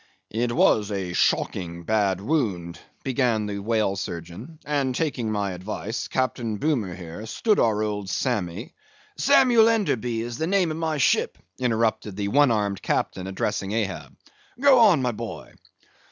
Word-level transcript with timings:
"It 0.31 0.51
was 0.51 0.89
a 0.91 1.13
shocking 1.13 1.83
bad 1.83 2.21
wound," 2.21 2.79
began 3.03 3.45
the 3.45 3.59
whale 3.59 3.95
surgeon; 3.95 4.57
"and, 4.65 4.95
taking 4.95 5.31
my 5.31 5.51
advice, 5.51 6.07
Captain 6.07 6.57
Boomer 6.57 6.95
here, 6.95 7.27
stood 7.27 7.59
our 7.59 7.83
old 7.83 8.09
Sammy—" 8.09 8.73
"Samuel 9.19 9.69
Enderby 9.69 10.21
is 10.21 10.39
the 10.39 10.47
name 10.47 10.71
of 10.71 10.77
my 10.77 10.97
ship," 10.97 11.37
interrupted 11.59 12.15
the 12.15 12.29
one 12.29 12.49
armed 12.49 12.81
captain, 12.81 13.27
addressing 13.27 13.73
Ahab; 13.73 14.15
"go 14.59 14.79
on, 14.79 15.03
boy." 15.15 15.53